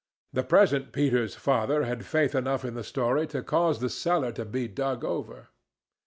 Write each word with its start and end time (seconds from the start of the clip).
The 0.33 0.41
present 0.41 0.93
Peter's 0.93 1.35
father 1.35 1.83
had 1.83 2.07
faith 2.07 2.33
enough 2.33 2.65
in 2.65 2.73
the 2.73 2.83
story 2.83 3.27
to 3.27 3.43
cause 3.43 3.81
the 3.81 3.89
cellar 3.91 4.31
to 4.31 4.45
be 4.45 4.67
dug 4.67 5.03
over. 5.03 5.49